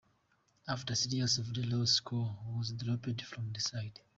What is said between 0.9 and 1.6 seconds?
a series of